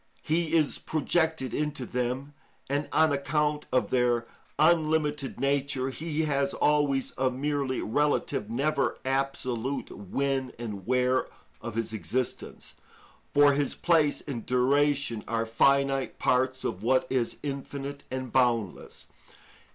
[0.23, 2.33] He is projected into them,
[2.67, 4.25] and, on account of their
[4.57, 11.27] unlimited nature, he has always a merely relative, never absolute when and where
[11.61, 12.73] of his existence;
[13.31, 19.05] for his place and duration are finite parts of what is infinite and boundless.